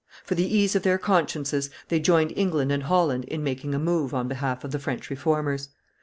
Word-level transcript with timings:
For 0.23 0.33
the 0.33 0.43
ease 0.51 0.75
of 0.75 0.81
their 0.81 0.97
consciences 0.97 1.69
they 1.89 1.99
joined 1.99 2.33
England 2.35 2.71
and 2.71 2.81
Holland 2.81 3.23
in 3.25 3.43
making 3.43 3.75
a 3.75 3.77
move 3.77 4.15
on 4.15 4.27
behalf 4.27 4.63
of 4.63 4.71
the 4.71 4.79
French 4.79 5.11
Reformers. 5.11 5.69